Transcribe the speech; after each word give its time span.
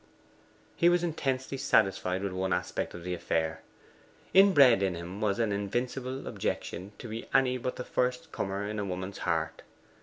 He 0.75 0.89
was 0.89 1.03
intensely 1.03 1.59
satisfied 1.59 2.23
with 2.23 2.31
one 2.33 2.53
aspect 2.53 2.95
of 2.95 3.03
the 3.03 3.13
affair. 3.13 3.61
Inbred 4.33 4.81
in 4.81 4.95
him 4.95 5.21
was 5.21 5.37
an 5.37 5.51
invincible 5.51 6.25
objection 6.27 6.91
to 6.97 7.07
be 7.07 7.27
any 7.35 7.59
but 7.59 7.75
the 7.75 7.85
first 7.85 8.31
comer 8.31 8.65
in 8.67 8.79
a 8.79 8.83
woman's 8.85 9.19
heart. 9.19 9.61